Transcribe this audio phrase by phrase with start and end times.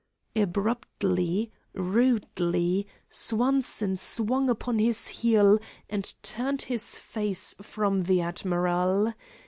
[0.35, 5.59] Abruptly, rudely, Swanson swung upon his heel
[5.91, 9.13] and turned his face from the admiral.